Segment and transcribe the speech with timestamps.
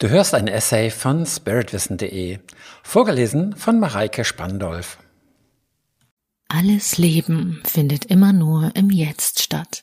[0.00, 2.38] Du hörst ein Essay von spiritwissen.de,
[2.84, 4.98] vorgelesen von Mareike Spandolf.
[6.46, 9.82] Alles Leben findet immer nur im Jetzt statt.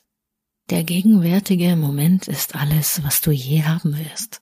[0.70, 4.40] Der gegenwärtige Moment ist alles, was du je haben wirst.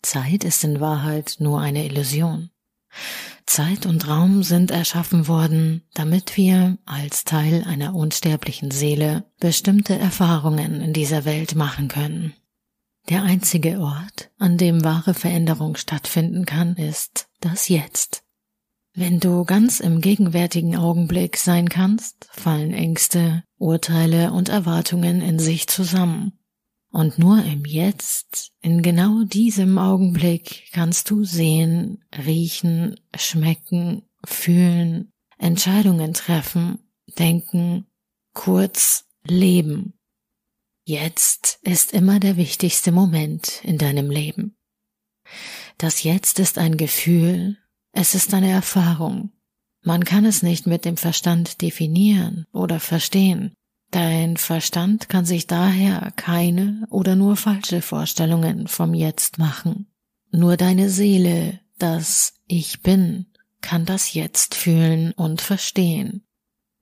[0.00, 2.50] Zeit ist in Wahrheit nur eine Illusion.
[3.46, 10.80] Zeit und Raum sind erschaffen worden, damit wir als Teil einer unsterblichen Seele bestimmte Erfahrungen
[10.80, 12.32] in dieser Welt machen können.
[13.08, 18.22] Der einzige Ort, an dem wahre Veränderung stattfinden kann, ist das Jetzt.
[18.94, 25.68] Wenn du ganz im gegenwärtigen Augenblick sein kannst, fallen Ängste, Urteile und Erwartungen in sich
[25.68, 26.32] zusammen.
[26.90, 36.12] Und nur im Jetzt, in genau diesem Augenblick, kannst du sehen, riechen, schmecken, fühlen, Entscheidungen
[36.14, 36.80] treffen,
[37.16, 37.86] denken,
[38.34, 39.99] kurz leben.
[40.90, 44.56] Jetzt ist immer der wichtigste Moment in deinem Leben.
[45.78, 47.58] Das Jetzt ist ein Gefühl,
[47.92, 49.30] es ist eine Erfahrung.
[49.84, 53.54] Man kann es nicht mit dem Verstand definieren oder verstehen.
[53.92, 59.86] Dein Verstand kann sich daher keine oder nur falsche Vorstellungen vom Jetzt machen.
[60.32, 63.26] Nur deine Seele, das Ich bin,
[63.60, 66.26] kann das Jetzt fühlen und verstehen.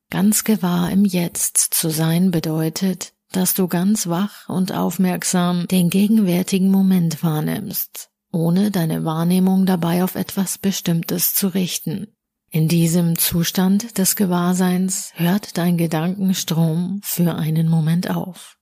[0.09, 6.71] Ganz gewahr im Jetzt zu sein bedeutet, dass du ganz wach und aufmerksam den gegenwärtigen
[6.71, 12.09] Moment wahrnimmst, ohne deine Wahrnehmung dabei auf etwas Bestimmtes zu richten.
[12.51, 18.57] In diesem Zustand des Gewahrseins hört dein Gedankenstrom für einen Moment auf.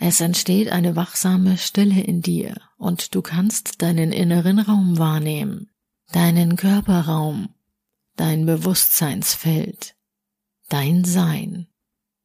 [0.00, 5.70] Es entsteht eine wachsame Stille in dir und du kannst deinen inneren Raum wahrnehmen,
[6.12, 7.54] deinen Körperraum,
[8.16, 9.94] dein Bewusstseinsfeld,
[10.68, 11.68] dein Sein.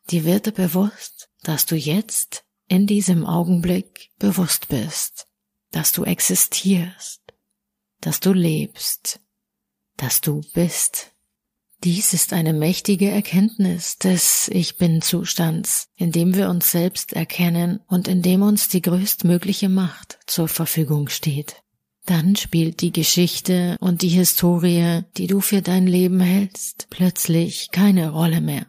[0.10, 5.28] Dir wird bewusst, dass du jetzt in diesem Augenblick bewusst bist,
[5.72, 7.22] dass du existierst,
[8.02, 9.20] dass du lebst,
[9.98, 11.12] dass du bist.
[11.84, 18.08] Dies ist eine mächtige Erkenntnis des Ich Bin-Zustands, in dem wir uns selbst erkennen und
[18.08, 21.56] in dem uns die größtmögliche Macht zur Verfügung steht.
[22.06, 28.10] Dann spielt die Geschichte und die Historie, die du für dein Leben hältst, plötzlich keine
[28.10, 28.66] Rolle mehr.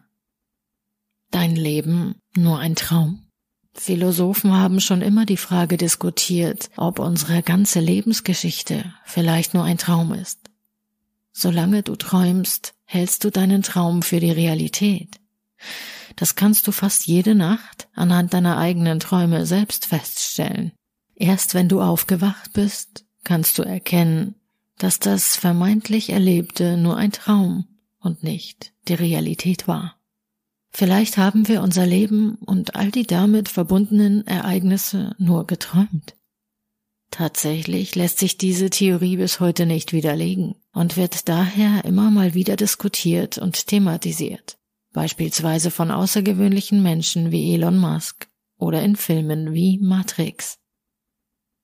[1.30, 3.26] Dein Leben nur ein Traum?
[3.72, 10.12] Philosophen haben schon immer die Frage diskutiert, ob unsere ganze Lebensgeschichte vielleicht nur ein Traum
[10.12, 10.50] ist.
[11.32, 15.20] Solange du träumst, hältst du deinen Traum für die Realität.
[16.16, 20.72] Das kannst du fast jede Nacht anhand deiner eigenen Träume selbst feststellen.
[21.14, 24.34] Erst wenn du aufgewacht bist, kannst du erkennen,
[24.78, 27.68] dass das vermeintlich Erlebte nur ein Traum
[28.00, 29.99] und nicht die Realität war.
[30.70, 36.16] Vielleicht haben wir unser Leben und all die damit verbundenen Ereignisse nur geträumt.
[37.10, 42.54] Tatsächlich lässt sich diese Theorie bis heute nicht widerlegen und wird daher immer mal wieder
[42.54, 44.58] diskutiert und thematisiert,
[44.92, 50.58] beispielsweise von außergewöhnlichen Menschen wie Elon Musk oder in Filmen wie Matrix.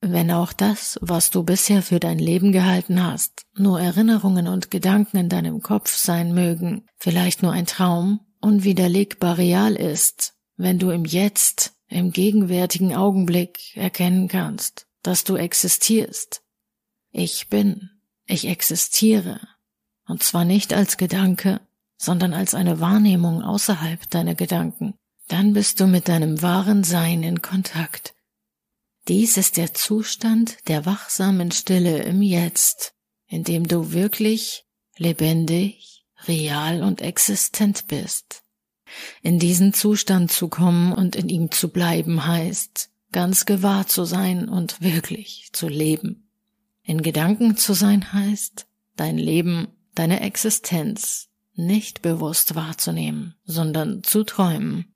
[0.01, 5.17] Wenn auch das, was du bisher für dein Leben gehalten hast, nur Erinnerungen und Gedanken
[5.17, 11.05] in deinem Kopf sein mögen, vielleicht nur ein Traum, unwiderlegbar real ist, wenn du im
[11.05, 16.41] Jetzt, im gegenwärtigen Augenblick erkennen kannst, dass du existierst.
[17.11, 17.89] Ich bin,
[18.25, 19.39] ich existiere,
[20.07, 21.61] und zwar nicht als Gedanke,
[21.97, 24.93] sondern als eine Wahrnehmung außerhalb deiner Gedanken,
[25.27, 28.13] dann bist du mit deinem wahren Sein in Kontakt.
[29.07, 32.93] Dies ist der Zustand der wachsamen Stille im Jetzt,
[33.27, 34.65] in dem du wirklich
[34.97, 35.96] lebendig,
[36.27, 38.43] real und existent bist.
[39.21, 44.47] In diesen Zustand zu kommen und in ihm zu bleiben heißt, ganz gewahr zu sein
[44.49, 46.29] und wirklich zu leben.
[46.83, 48.65] In Gedanken zu sein heißt,
[48.95, 54.93] dein Leben, deine Existenz nicht bewusst wahrzunehmen, sondern zu träumen.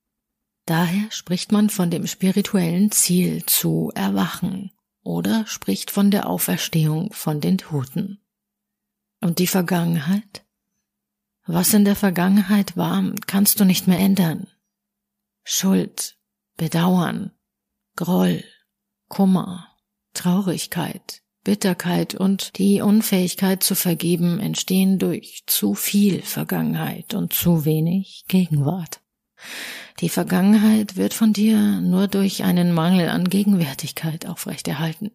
[0.66, 4.72] Daher spricht man von dem spirituellen Ziel zu erwachen
[5.04, 8.20] oder spricht von der Auferstehung von den Toten.
[9.20, 10.46] Und die Vergangenheit?
[11.54, 14.48] Was in der Vergangenheit war, kannst du nicht mehr ändern.
[15.44, 16.16] Schuld,
[16.56, 17.32] Bedauern,
[17.98, 18.46] Groll,
[19.10, 19.68] Kummer,
[20.14, 28.24] Traurigkeit, Bitterkeit und die Unfähigkeit zu vergeben entstehen durch zu viel Vergangenheit und zu wenig
[28.30, 29.02] Gegenwart.
[30.00, 35.12] Die Vergangenheit wird von dir nur durch einen Mangel an Gegenwärtigkeit aufrechterhalten.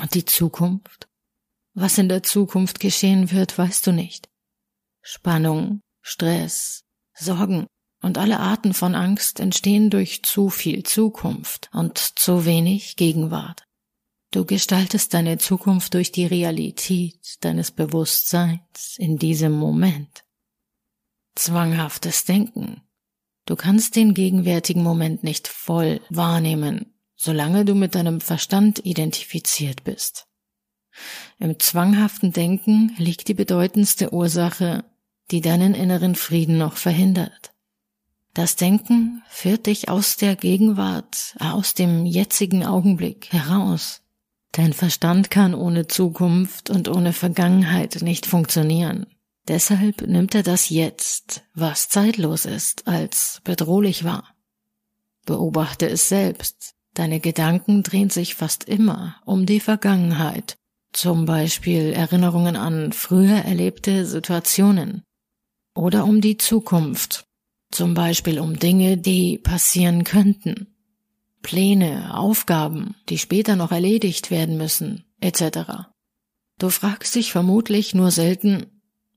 [0.00, 1.06] Und die Zukunft?
[1.74, 4.30] Was in der Zukunft geschehen wird, weißt du nicht.
[5.02, 6.84] Spannung, Stress,
[7.14, 7.66] Sorgen
[8.02, 13.64] und alle Arten von Angst entstehen durch zu viel Zukunft und zu wenig Gegenwart.
[14.30, 20.24] Du gestaltest deine Zukunft durch die Realität deines Bewusstseins in diesem Moment.
[21.34, 22.82] Zwanghaftes Denken.
[23.46, 30.26] Du kannst den gegenwärtigen Moment nicht voll wahrnehmen, solange du mit deinem Verstand identifiziert bist.
[31.38, 34.84] Im zwanghaften Denken liegt die bedeutendste Ursache,
[35.30, 37.52] die deinen inneren Frieden noch verhindert.
[38.34, 44.02] Das Denken führt dich aus der Gegenwart, aus dem jetzigen Augenblick heraus.
[44.52, 49.06] Dein Verstand kann ohne Zukunft und ohne Vergangenheit nicht funktionieren.
[49.48, 54.34] Deshalb nimmt er das Jetzt, was zeitlos ist, als bedrohlich wahr.
[55.26, 56.74] Beobachte es selbst.
[56.94, 60.58] Deine Gedanken drehen sich fast immer um die Vergangenheit,
[60.98, 65.04] zum Beispiel Erinnerungen an früher erlebte Situationen,
[65.76, 67.24] oder um die Zukunft,
[67.70, 70.74] zum Beispiel um Dinge, die passieren könnten.
[71.40, 75.86] Pläne, Aufgaben, die später noch erledigt werden müssen, etc.
[76.58, 78.66] Du fragst dich vermutlich nur selten,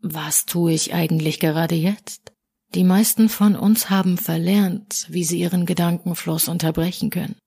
[0.04, 2.31] was tue ich eigentlich gerade jetzt?
[2.75, 7.38] Die meisten von uns haben verlernt, wie sie ihren Gedankenfluss unterbrechen können.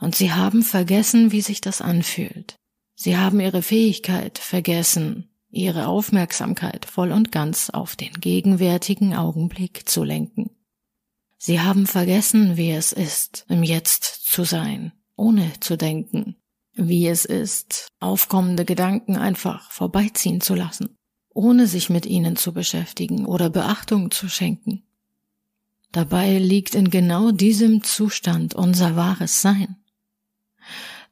[0.00, 2.56] Und sie haben vergessen, wie sich das anfühlt.
[3.02, 10.04] Sie haben ihre Fähigkeit vergessen, ihre Aufmerksamkeit voll und ganz auf den gegenwärtigen Augenblick zu
[10.04, 10.50] lenken.
[11.38, 16.36] Sie haben vergessen, wie es ist, im Jetzt zu sein, ohne zu denken,
[16.74, 20.98] wie es ist, aufkommende Gedanken einfach vorbeiziehen zu lassen,
[21.30, 24.82] ohne sich mit ihnen zu beschäftigen oder Beachtung zu schenken.
[25.90, 29.76] Dabei liegt in genau diesem Zustand unser wahres Sein.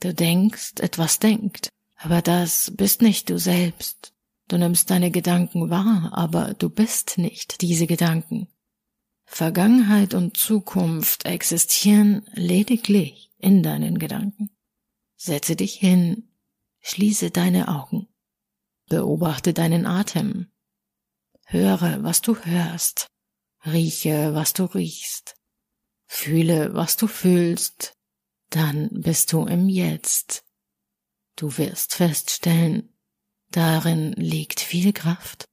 [0.00, 4.14] Du denkst, etwas denkt, aber das bist nicht du selbst.
[4.46, 8.48] Du nimmst deine Gedanken wahr, aber du bist nicht diese Gedanken.
[9.26, 14.48] Vergangenheit und Zukunft existieren lediglich in deinen Gedanken.
[15.16, 16.30] Setze dich hin,
[16.80, 18.08] schließe deine Augen,
[18.88, 20.46] beobachte deinen Atem,
[21.44, 23.08] höre, was du hörst,
[23.66, 25.34] rieche, was du riechst,
[26.06, 27.92] fühle, was du fühlst,
[28.50, 30.47] dann bist du im Jetzt.
[31.38, 32.88] Du wirst feststellen,
[33.52, 35.44] darin liegt viel Kraft.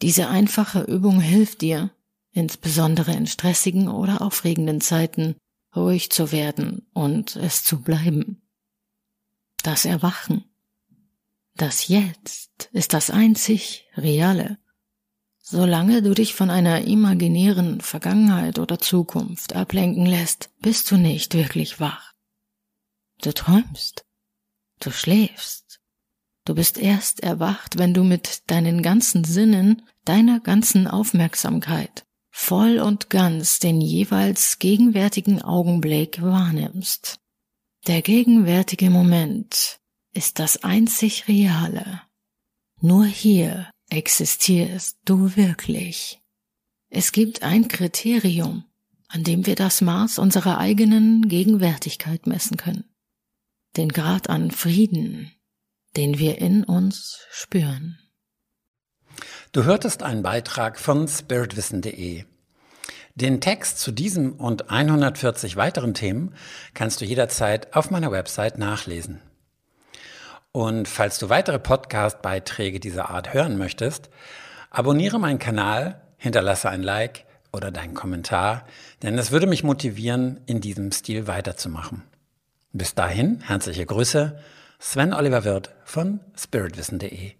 [0.00, 1.90] Diese einfache Übung hilft dir,
[2.32, 5.36] insbesondere in stressigen oder aufregenden Zeiten,
[5.74, 8.48] ruhig zu werden und es zu bleiben.
[9.62, 10.44] Das Erwachen.
[11.54, 14.56] Das Jetzt ist das einzig Reale.
[15.38, 21.78] Solange du dich von einer imaginären Vergangenheit oder Zukunft ablenken lässt, bist du nicht wirklich
[21.78, 22.14] wach.
[23.20, 24.05] Du träumst.
[24.80, 25.80] Du schläfst.
[26.44, 32.06] Du bist erst erwacht, wenn du mit deinen ganzen Sinnen, deiner ganzen Aufmerksamkeit
[32.38, 37.18] voll und ganz den jeweils gegenwärtigen Augenblick wahrnimmst.
[37.86, 39.80] Der gegenwärtige Moment
[40.12, 42.02] ist das einzig Reale.
[42.82, 46.20] Nur hier existierst du wirklich.
[46.90, 48.64] Es gibt ein Kriterium,
[49.08, 52.84] an dem wir das Maß unserer eigenen Gegenwärtigkeit messen können.
[53.76, 55.32] Den Grad an Frieden,
[55.98, 57.98] den wir in uns spüren.
[59.52, 62.24] Du hörtest einen Beitrag von spiritwissen.de.
[63.16, 66.34] Den Text zu diesem und 140 weiteren Themen
[66.72, 69.20] kannst du jederzeit auf meiner Website nachlesen.
[70.52, 74.08] Und falls du weitere Podcast-Beiträge dieser Art hören möchtest,
[74.70, 78.66] abonniere meinen Kanal, hinterlasse ein Like oder deinen Kommentar,
[79.02, 82.04] denn es würde mich motivieren, in diesem Stil weiterzumachen.
[82.72, 84.38] Bis dahin, herzliche Grüße,
[84.78, 87.32] Sven Oliver Wirth von spiritwissen.de.